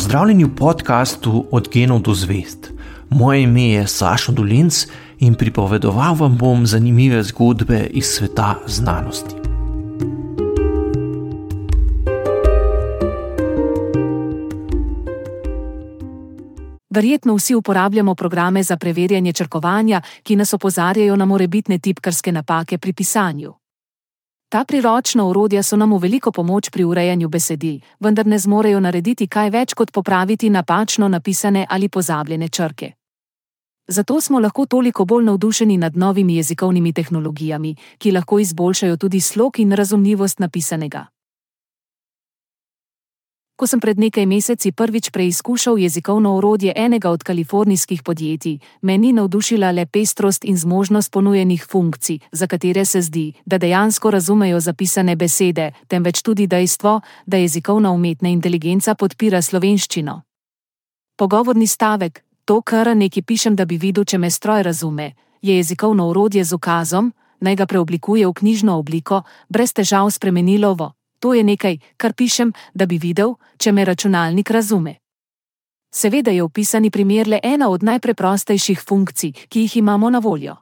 Pozdravljeni 0.00 0.44
v 0.44 0.54
podkastu 0.56 1.44
Od 1.50 1.68
genov 1.68 2.00
do 2.00 2.14
zvest. 2.14 2.72
Moje 3.10 3.42
ime 3.42 3.62
je 3.62 3.86
Sašo 3.86 4.32
Dolinc 4.32 4.86
in 5.18 5.34
pripovedoval 5.34 6.14
vam 6.14 6.38
bom 6.40 6.66
zanimive 6.66 7.22
zgodbe 7.22 7.84
iz 7.90 8.06
sveta 8.06 8.54
znanosti. 8.66 9.34
Verjetno 16.90 17.34
vsi 17.34 17.54
uporabljamo 17.54 18.14
programe 18.14 18.62
za 18.62 18.76
preverjanje 18.76 19.32
črkovanja, 19.32 20.00
ki 20.22 20.36
nas 20.36 20.54
opozarjajo 20.54 21.16
na 21.16 21.24
morebitne 21.24 21.78
tipkarske 21.78 22.32
napake 22.32 22.78
pri 22.78 22.92
pisanju. 22.92 23.59
Ta 24.50 24.64
priročna 24.64 25.26
orodja 25.26 25.62
so 25.62 25.76
nam 25.76 25.92
v 25.94 25.98
veliko 26.02 26.32
pomoč 26.32 26.70
pri 26.70 26.84
urejanju 26.84 27.28
besedil, 27.28 27.76
vendar 28.00 28.26
ne 28.26 28.38
zmorejo 28.38 28.80
narediti 28.80 29.28
kaj 29.30 29.50
več 29.50 29.74
kot 29.78 29.92
popraviti 29.94 30.50
napačno 30.50 31.08
napisane 31.08 31.66
ali 31.70 31.88
pozabljene 31.88 32.48
črke. 32.48 32.92
Zato 33.86 34.20
smo 34.20 34.40
lahko 34.40 34.66
toliko 34.66 35.04
bolj 35.04 35.24
navdušeni 35.24 35.76
nad 35.76 35.96
novimi 35.96 36.36
jezikovnimi 36.36 36.92
tehnologijami, 36.92 37.76
ki 37.98 38.10
lahko 38.10 38.38
izboljšajo 38.38 38.96
tudi 38.96 39.20
slog 39.20 39.58
in 39.58 39.72
razumljivost 39.72 40.38
napisanega. 40.38 41.06
Ko 43.60 43.66
sem 43.68 43.76
pred 43.76 43.98
nekaj 44.00 44.24
meseci 44.24 44.72
prvič 44.72 45.10
preizkušal 45.12 45.78
jezikovno 45.78 46.30
orodje 46.36 46.72
enega 46.76 47.10
od 47.10 47.22
kalifornijskih 47.22 48.02
podjetij, 48.02 48.58
me 48.82 48.98
ni 48.98 49.12
navdušila 49.12 49.70
le 49.70 49.86
pestrost 49.86 50.44
in 50.44 50.56
zmožnost 50.56 51.12
ponujenih 51.12 51.66
funkcij, 51.70 52.18
za 52.32 52.46
katere 52.46 52.84
se 52.84 53.02
zdi, 53.02 53.32
da 53.44 53.58
dejansko 53.58 54.10
razumejo 54.10 54.60
zapisane 54.60 55.16
besede, 55.16 55.72
temveč 55.88 56.22
tudi 56.22 56.46
dejstvo, 56.46 57.00
da 57.26 57.36
jezikovna 57.36 57.90
umetna 57.90 58.28
inteligenca 58.28 58.94
podpira 58.94 59.42
slovenščino. 59.42 60.22
Pogovorni 61.16 61.66
stavek: 61.66 62.24
To, 62.44 62.62
kar 62.62 62.96
neki 62.96 63.22
pišem, 63.22 63.56
da 63.56 63.64
bi 63.64 63.76
videl, 63.76 64.04
če 64.04 64.18
me 64.18 64.30
stroj 64.30 64.62
razume, 64.62 65.12
je 65.42 65.56
jezikovno 65.56 66.08
orodje 66.08 66.44
z 66.44 66.52
ukazom, 66.54 67.12
naj 67.40 67.56
ga 67.56 67.66
preoblikuje 67.66 68.26
v 68.26 68.32
knjižno 68.32 68.78
obliko, 68.78 69.22
brez 69.48 69.72
težav 69.72 70.10
spremenilo 70.10 70.74
v 70.74 70.99
To 71.20 71.34
je 71.34 71.44
nekaj, 71.44 71.78
kar 71.96 72.12
pišem, 72.12 72.52
da 72.74 72.86
bi 72.86 72.98
videl, 72.98 73.36
če 73.58 73.72
me 73.72 73.84
računalnik 73.84 74.50
razume. 74.50 74.94
Seveda 75.92 76.30
je 76.30 76.42
opisani 76.42 76.90
primer 76.90 77.28
le 77.28 77.40
ena 77.42 77.68
od 77.68 77.82
najpreprostejših 77.82 78.80
funkcij, 78.88 79.32
ki 79.48 79.60
jih 79.60 79.76
imamo 79.76 80.10
na 80.10 80.18
voljo. 80.18 80.56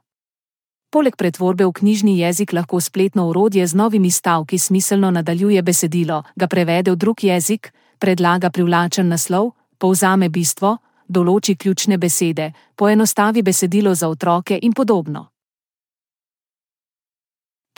Poleg 0.89 1.15
pretvorbe 1.15 1.65
v 1.65 1.71
knjižni 1.71 2.17
jezik 2.19 2.53
lahko 2.53 2.81
spletno 2.81 3.27
orodje 3.29 3.67
z 3.67 3.75
novimi 3.75 4.11
stavki 4.11 4.57
smiselno 4.57 5.11
nadaljuje 5.11 5.61
besedilo, 5.61 6.23
ga 6.35 6.47
prevede 6.47 6.91
v 6.91 6.95
drug 6.95 7.23
jezik, 7.23 7.73
predlaga 7.99 8.49
privlačen 8.49 9.07
naslov, 9.07 9.51
povzame 9.77 10.29
bistvo, 10.29 10.77
določi 11.07 11.55
ključne 11.55 11.97
besede, 11.97 12.51
poenostavi 12.75 13.41
besedilo 13.41 13.95
za 13.95 14.09
otroke 14.09 14.59
in 14.61 14.73
podobno. 14.73 15.27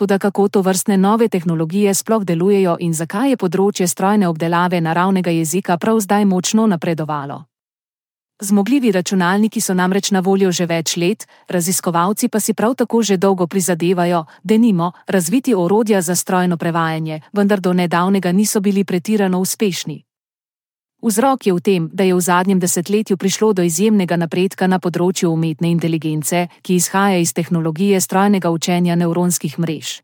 Tudi 0.02 0.20
kako 0.20 0.48
to 0.48 0.62
vrstne 0.62 0.98
nove 0.98 1.28
tehnologije 1.30 1.94
sploh 1.94 2.24
delujejo 2.24 2.78
in 2.80 2.94
zakaj 2.94 3.30
je 3.30 3.38
področje 3.38 3.86
strojne 3.88 4.26
obdelave 4.28 4.80
naravnega 4.82 5.30
jezika 5.30 5.78
prav 5.78 6.00
zdaj 6.02 6.26
močno 6.26 6.66
napredovalo. 6.66 7.44
Zmogljivi 8.42 8.92
računalniki 8.92 9.62
so 9.62 9.76
namreč 9.78 10.10
na 10.12 10.20
voljo 10.26 10.52
že 10.52 10.66
več 10.66 10.98
let, 10.98 11.28
raziskovalci 11.48 12.30
pa 12.34 12.40
si 12.40 12.54
prav 12.54 12.74
tako 12.82 13.04
že 13.04 13.18
dolgo 13.18 13.48
prizadevajo, 13.48 14.26
da 14.44 14.58
nimo, 14.58 14.92
razviti 15.08 15.54
orodja 15.54 16.02
za 16.02 16.16
strojno 16.16 16.58
prevajanje, 16.58 17.22
vendar 17.34 17.60
do 17.60 17.74
nedavnega 17.74 18.32
niso 18.32 18.60
bili 18.60 18.84
pretirano 18.84 19.40
uspešni. 19.40 20.02
Vzrok 21.02 21.48
je 21.48 21.54
v 21.54 21.62
tem, 21.62 21.90
da 21.94 22.04
je 22.04 22.14
v 22.14 22.22
zadnjem 22.22 22.60
desetletju 22.60 23.18
prišlo 23.18 23.54
do 23.54 23.66
izjemnega 23.66 24.16
napredka 24.22 24.68
na 24.70 24.78
področju 24.78 25.34
umetne 25.34 25.72
inteligence, 25.74 26.46
ki 26.62 26.78
izhaja 26.78 27.18
iz 27.18 27.34
tehnologije 27.34 27.98
strojnega 27.98 28.52
učenja 28.54 28.96
nevronskih 28.96 29.58
mrež. 29.58 30.02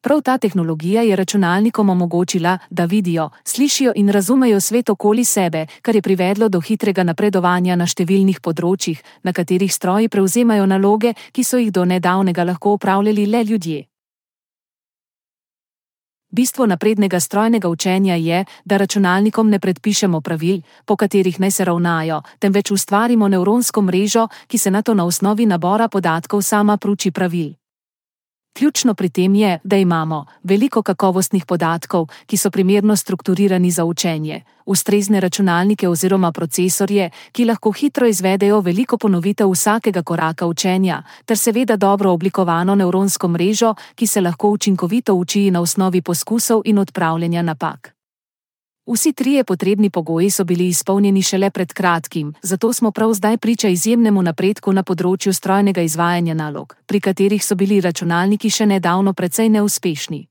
Prav 0.00 0.22
ta 0.22 0.38
tehnologija 0.38 1.02
je 1.02 1.16
računalnikom 1.16 1.90
omogočila, 1.90 2.58
da 2.70 2.84
vidijo, 2.84 3.28
slišijo 3.44 3.92
in 3.96 4.08
razumejo 4.08 4.60
svet 4.60 4.88
okoli 4.90 5.24
sebe, 5.24 5.66
kar 5.82 5.94
je 5.94 6.02
privedlo 6.02 6.48
do 6.48 6.60
hitrega 6.60 7.04
napredovanja 7.04 7.76
na 7.76 7.84
številnih 7.84 8.40
področjih, 8.40 9.02
na 9.22 9.36
katerih 9.36 9.74
stroji 9.74 10.08
prevzemajo 10.08 10.66
naloge, 10.66 11.12
ki 11.32 11.44
so 11.44 11.60
jih 11.60 11.72
do 11.72 11.84
nedavnega 11.84 12.48
lahko 12.48 12.78
upravljali 12.78 13.26
le 13.26 13.44
ljudje. 13.44 13.84
Bistvo 16.38 16.66
naprednega 16.66 17.20
strojnega 17.20 17.68
učenja 17.68 18.14
je, 18.14 18.44
da 18.64 18.76
računalnikom 18.76 19.50
ne 19.50 19.58
predpišemo 19.58 20.20
pravil, 20.20 20.60
po 20.84 20.96
katerih 20.96 21.40
naj 21.40 21.50
se 21.50 21.64
ravnajo, 21.64 22.22
temveč 22.38 22.70
ustvarimo 22.70 23.28
nevronsko 23.28 23.82
mrežo, 23.82 24.28
ki 24.46 24.58
se 24.58 24.70
na 24.70 24.82
to 24.82 24.94
na 24.94 25.04
osnovi 25.04 25.46
nabora 25.46 25.88
podatkov 25.88 26.42
sama 26.42 26.76
pruči 26.76 27.10
pravil. 27.10 27.57
Ključno 28.52 28.94
pri 28.94 29.08
tem 29.08 29.34
je, 29.34 29.58
da 29.64 29.76
imamo 29.76 30.24
veliko 30.42 30.82
kakovostnih 30.82 31.46
podatkov, 31.46 32.06
ki 32.26 32.36
so 32.36 32.50
primerno 32.50 32.96
strukturirani 32.96 33.70
za 33.70 33.84
učenje, 33.84 34.42
ustrezne 34.66 35.20
računalnike 35.20 35.88
oziroma 35.88 36.32
procesorje, 36.32 37.10
ki 37.32 37.44
lahko 37.44 37.72
hitro 37.72 38.06
izvedejo 38.06 38.60
veliko 38.60 38.98
ponovitev 38.98 39.50
vsakega 39.50 40.02
koraka 40.02 40.46
učenja, 40.46 41.02
ter 41.24 41.38
seveda 41.38 41.76
dobro 41.76 42.12
oblikovano 42.12 42.74
nevronsko 42.74 43.28
mrežo, 43.28 43.74
ki 43.94 44.06
se 44.06 44.20
lahko 44.20 44.50
učinkovito 44.50 45.14
uči 45.14 45.50
na 45.50 45.60
osnovi 45.60 46.02
poskusov 46.02 46.62
in 46.64 46.78
odpravljanja 46.78 47.42
napak. 47.42 47.97
Vsi 48.92 49.12
trije 49.12 49.44
potrebni 49.44 49.90
pogoji 49.90 50.30
so 50.30 50.44
bili 50.44 50.68
izpolnjeni 50.68 51.22
šele 51.22 51.50
pred 51.50 51.72
kratkim, 51.72 52.34
zato 52.42 52.72
smo 52.72 52.90
prav 52.90 53.12
zdaj 53.12 53.36
priča 53.36 53.68
izjemnemu 53.68 54.22
napredku 54.22 54.72
na 54.72 54.82
področju 54.82 55.32
strojnega 55.32 55.82
izvajanja 55.84 56.34
nalog, 56.34 56.72
pri 56.86 57.00
katerih 57.00 57.44
so 57.44 57.54
bili 57.54 57.80
računalniki 57.84 58.50
še 58.50 58.66
nedavno 58.66 59.12
precej 59.12 59.48
neuspešni. 59.48 60.22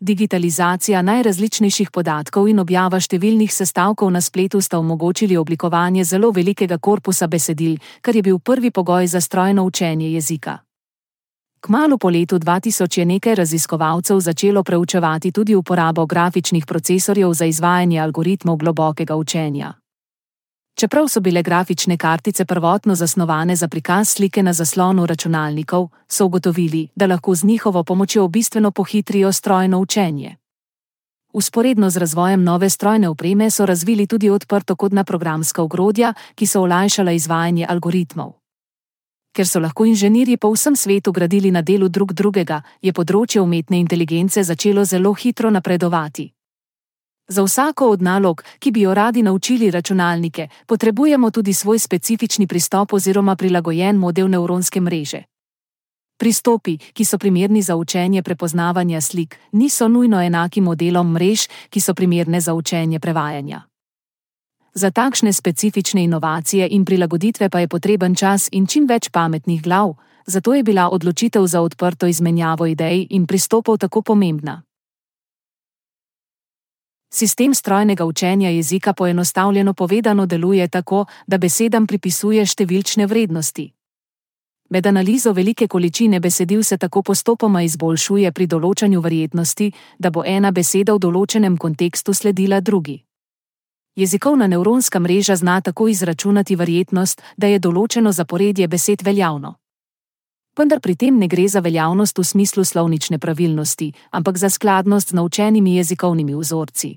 Digitalizacija 0.00 1.02
najrazličnejših 1.02 1.90
podatkov 1.90 2.48
in 2.48 2.60
objava 2.60 3.00
številnih 3.00 3.52
sestavkov 3.52 4.10
na 4.12 4.20
spletu 4.20 4.60
sta 4.60 4.78
omogočili 4.78 5.36
oblikovanje 5.36 6.04
zelo 6.04 6.30
velikega 6.30 6.76
korpusa 6.78 7.26
besedil, 7.26 7.78
kar 8.02 8.16
je 8.16 8.22
bil 8.22 8.38
prvi 8.38 8.70
pogoj 8.70 9.06
za 9.06 9.20
strojno 9.20 9.64
učenje 9.64 10.12
jezika. 10.12 10.58
Kmalo 11.62 11.98
po 11.98 12.10
letu 12.10 12.38
2000 12.38 12.98
je 12.98 13.04
nekaj 13.04 13.34
raziskovalcev 13.34 14.20
začelo 14.20 14.62
preučevati 14.62 15.32
tudi 15.32 15.54
uporabo 15.54 16.06
grafičnih 16.06 16.66
procesorjev 16.66 17.32
za 17.32 17.44
izvajanje 17.44 18.00
algoritmov 18.00 18.56
globokega 18.56 19.16
učenja. 19.16 19.72
Čeprav 20.74 21.08
so 21.08 21.20
bile 21.20 21.42
grafične 21.42 21.96
kartice 21.96 22.44
prvotno 22.44 22.94
zasnovane 22.94 23.56
za 23.56 23.68
prikaz 23.68 24.08
slike 24.08 24.42
na 24.42 24.52
zaslonu 24.52 25.06
računalnikov, 25.06 25.88
so 26.08 26.26
ugotovili, 26.26 26.88
da 26.96 27.06
lahko 27.06 27.34
z 27.34 27.44
njihovo 27.44 27.84
pomočjo 27.84 28.28
bistveno 28.28 28.70
pohitrijo 28.70 29.32
strojno 29.32 29.78
učenje. 29.78 30.36
Usporedno 31.32 31.90
z 31.90 31.96
razvojem 31.96 32.44
nove 32.44 32.70
strojne 32.70 33.08
opreme 33.08 33.50
so 33.50 33.66
razvili 33.66 34.06
tudi 34.06 34.30
odprtokodna 34.30 35.04
programska 35.04 35.62
ogrodja, 35.62 36.14
ki 36.34 36.46
so 36.46 36.60
olajšala 36.60 37.12
izvajanje 37.12 37.66
algoritmov. 37.68 38.41
Ker 39.32 39.48
so 39.48 39.60
lahko 39.60 39.84
inženirji 39.84 40.36
po 40.36 40.50
vsem 40.52 40.76
svetu 40.76 41.12
gradili 41.12 41.50
na 41.50 41.62
delu 41.62 41.88
drug 41.88 42.12
drugega, 42.12 42.62
je 42.82 42.92
področje 42.92 43.40
umetne 43.40 43.80
inteligence 43.80 44.44
začelo 44.44 44.84
zelo 44.84 45.14
hitro 45.14 45.50
napredovati. 45.50 46.28
Za 47.28 47.42
vsako 47.42 47.88
od 47.90 48.02
nalog, 48.02 48.42
ki 48.58 48.70
bi 48.70 48.80
jo 48.84 48.94
radi 48.94 49.22
naučili 49.22 49.70
računalnike, 49.70 50.48
potrebujemo 50.66 51.30
tudi 51.30 51.52
svoj 51.52 51.78
specifični 51.78 52.46
pristop 52.46 52.92
oziroma 52.92 53.36
prilagojen 53.36 53.96
model 53.96 54.28
nevronske 54.28 54.80
mreže. 54.80 55.22
Pristopi, 56.18 56.76
ki 56.78 57.04
so 57.04 57.18
primerni 57.18 57.62
za 57.62 57.76
učenje 57.76 58.22
prepoznavanja 58.22 59.00
slik, 59.00 59.38
niso 59.52 59.88
nujno 59.88 60.20
enaki 60.22 60.60
modelom 60.60 61.12
mrež, 61.12 61.48
ki 61.70 61.80
so 61.80 61.94
primerne 61.94 62.40
za 62.40 62.54
učenje 62.54 63.00
prevajanja. 63.00 63.71
Za 64.74 64.90
takšne 64.90 65.32
specifične 65.32 66.04
inovacije 66.04 66.68
in 66.70 66.84
prilagoditve 66.84 67.48
pa 67.48 67.60
je 67.60 67.68
potreben 67.68 68.14
čas 68.14 68.48
in 68.52 68.66
čim 68.66 68.86
več 68.88 69.10
pametnih 69.10 69.62
glav, 69.62 69.94
zato 70.26 70.54
je 70.54 70.62
bila 70.62 70.88
odločitev 70.88 71.46
za 71.46 71.60
odprto 71.60 72.06
izmenjavo 72.06 72.66
idej 72.66 73.06
in 73.10 73.26
pristopov 73.26 73.78
tako 73.78 74.02
pomembna. 74.02 74.62
Sistem 77.14 77.54
strojnega 77.54 78.04
učenja 78.04 78.48
jezika 78.48 78.92
poenostavljeno 78.92 79.74
povedano 79.74 80.26
deluje 80.26 80.68
tako, 80.68 81.04
da 81.26 81.38
besedam 81.38 81.86
pripisuje 81.86 82.46
številčne 82.46 83.06
vrednosti. 83.06 83.72
Med 84.70 84.86
analizo 84.86 85.32
velike 85.32 85.68
količine 85.68 86.20
besedil 86.20 86.62
se 86.62 86.78
tako 86.78 87.02
postopoma 87.02 87.62
izboljšuje 87.62 88.32
pri 88.32 88.46
določanju 88.46 89.00
verjetnosti, 89.00 89.72
da 89.98 90.10
bo 90.10 90.24
ena 90.24 90.50
beseda 90.50 90.94
v 90.94 90.98
določenem 90.98 91.58
kontekstu 91.58 92.14
sledila 92.14 92.60
drugi. 92.60 93.11
Jezikovna 93.96 94.46
nevronska 94.46 94.98
mreža 95.00 95.36
zna 95.36 95.60
tako 95.60 95.88
izračunati 95.88 96.56
verjetnost, 96.56 97.22
da 97.36 97.46
je 97.46 97.58
določeno 97.58 98.12
zaporedje 98.12 98.68
besed 98.68 99.02
veljavno. 99.04 99.54
Vendar 100.56 100.80
pri 100.80 100.94
tem 100.96 101.18
ne 101.18 101.28
gre 101.28 101.44
za 101.48 101.60
veljavnost 101.60 102.18
v 102.18 102.24
smislu 102.24 102.64
slovnične 102.64 103.18
pravilnosti, 103.18 103.92
ampak 104.10 104.38
za 104.38 104.50
skladnost 104.50 105.12
z 105.12 105.14
naučenimi 105.20 105.76
jezikovnimi 105.76 106.34
vzorci. 106.34 106.96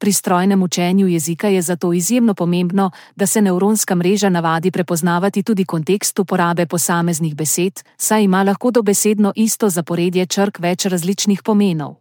Pri 0.00 0.12
strojnem 0.12 0.62
učenju 0.62 1.06
jezika 1.06 1.48
je 1.48 1.62
zato 1.62 1.92
izjemno 1.92 2.34
pomembno, 2.34 2.90
da 3.16 3.26
se 3.26 3.42
nevronska 3.42 3.94
mreža 3.94 4.28
navadi 4.28 4.70
prepoznavati 4.70 5.42
tudi 5.42 5.64
kontekst 5.64 6.18
uporabe 6.18 6.66
posameznih 6.66 7.36
besed, 7.36 7.80
saj 7.96 8.24
ima 8.24 8.42
lahko 8.42 8.70
dobesedno 8.70 9.32
isto 9.36 9.68
zaporedje 9.68 10.26
črk 10.26 10.58
več 10.58 10.86
različnih 10.86 11.42
pomenov. 11.42 12.00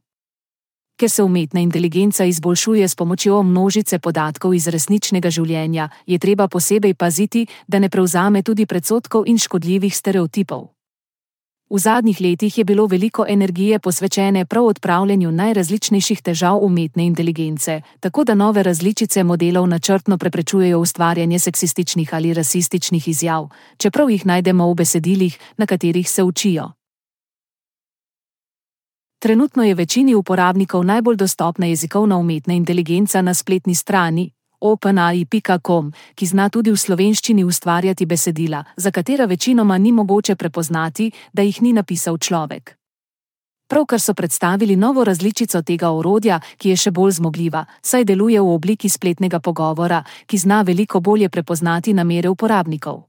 Ker 1.00 1.10
se 1.10 1.24
umetna 1.24 1.60
inteligenca 1.60 2.26
izboljšuje 2.26 2.88
s 2.88 2.96
pomočjo 2.96 3.44
množice 3.44 4.00
podatkov 4.00 4.54
iz 4.54 4.68
resničnega 4.68 5.30
življenja, 5.32 5.90
je 6.06 6.20
treba 6.20 6.48
posebej 6.48 6.94
paziti, 6.94 7.46
da 7.68 7.80
ne 7.80 7.90
prevzame 7.90 8.42
tudi 8.44 8.66
predsotkov 8.66 9.24
in 9.28 9.38
škodljivih 9.40 9.96
stereotipov. 9.96 10.66
V 11.70 11.80
zadnjih 11.80 12.20
letih 12.22 12.58
je 12.58 12.66
bilo 12.66 12.88
veliko 12.88 13.26
energije 13.30 13.80
posvečene 13.80 14.46
prav 14.46 14.66
odpravljanju 14.66 15.32
najrazličnejših 15.32 16.22
težav 16.22 16.60
umetne 16.66 17.06
inteligence, 17.06 17.82
tako 18.00 18.24
da 18.24 18.36
nove 18.36 18.64
različice 18.64 19.24
modelov 19.24 19.68
načrtno 19.68 20.18
preprečujejo 20.18 20.80
ustvarjanje 20.80 21.40
seksističnih 21.40 22.14
ali 22.14 22.34
rasističnih 22.34 23.08
izjav, 23.08 23.48
čeprav 23.78 24.10
jih 24.10 24.26
najdemo 24.26 24.68
v 24.72 24.76
besedilih, 24.76 25.40
na 25.58 25.66
katerih 25.66 26.10
se 26.10 26.24
učijo. 26.24 26.72
Trenutno 29.20 29.64
je 29.64 29.76
večini 29.76 30.16
uporabnikov 30.16 30.84
najbolj 30.84 31.16
dostopna 31.16 31.66
jezikovna 31.66 32.18
umetna 32.18 32.54
inteligenca 32.54 33.22
na 33.22 33.34
spletni 33.34 33.76
strani 33.76 34.32
openai.com, 34.60 35.92
ki 36.16 36.26
zna 36.26 36.50
tudi 36.50 36.72
v 36.72 36.78
slovenščini 36.78 37.44
ustvarjati 37.44 38.06
besedila, 38.06 38.64
za 38.78 38.92
katera 38.92 39.26
večinoma 39.26 39.78
ni 39.78 39.92
mogoče 39.92 40.36
prepoznati, 40.36 41.12
da 41.34 41.42
jih 41.42 41.62
ni 41.62 41.74
napisal 41.74 42.18
človek. 42.18 42.76
Pravkar 43.70 44.00
so 44.02 44.14
predstavili 44.14 44.76
novo 44.76 45.04
različico 45.04 45.62
tega 45.62 45.92
orodja, 45.92 46.40
ki 46.58 46.70
je 46.70 46.78
še 46.78 46.92
bolj 46.92 47.12
zmogljiva, 47.12 47.66
saj 47.82 48.04
deluje 48.04 48.42
v 48.42 48.56
obliki 48.56 48.90
spletnega 48.90 49.40
pogovora, 49.40 50.04
ki 50.26 50.38
zna 50.38 50.62
veliko 50.62 51.00
bolje 51.00 51.30
prepoznati 51.30 51.94
namere 51.94 52.30
uporabnikov. 52.30 53.09